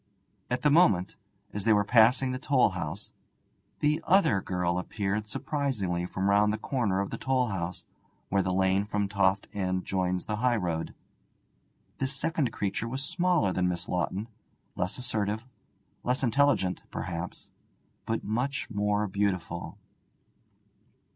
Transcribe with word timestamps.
At 0.49 0.63
the 0.63 0.71
moment, 0.71 1.15
as 1.53 1.63
they 1.63 1.73
were 1.73 1.83
passing 1.83 2.31
the 2.31 2.39
toll 2.39 2.69
house, 2.71 3.11
the 3.81 4.01
other 4.07 4.41
girl 4.41 4.79
appeared 4.79 5.27
surprisingly 5.27 6.07
from 6.07 6.27
round 6.27 6.51
the 6.51 6.57
corner 6.57 7.01
of 7.01 7.11
the 7.11 7.19
toll 7.19 7.49
house, 7.49 7.83
where 8.29 8.41
the 8.41 8.51
lane 8.51 8.83
from 8.83 9.07
Toft 9.07 9.47
End 9.53 9.85
joins 9.85 10.25
the 10.25 10.37
highroad. 10.37 10.95
This 11.99 12.15
second 12.15 12.51
creature 12.51 12.87
was 12.87 13.03
smaller 13.03 13.53
than 13.53 13.67
Miss 13.69 13.87
Lawton, 13.87 14.27
less 14.75 14.97
assertive, 14.97 15.45
less 16.03 16.23
intelligent, 16.23 16.81
perhaps, 16.89 17.51
but 18.07 18.23
much 18.23 18.71
more 18.71 19.05
beautiful. 19.05 19.77